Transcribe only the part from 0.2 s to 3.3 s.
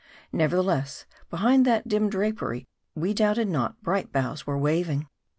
Nevertheless, behind that dim drapery we